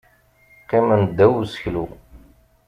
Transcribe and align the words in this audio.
Qqimen 0.61 1.01
ddaw 1.05 1.33
useklu. 1.43 1.83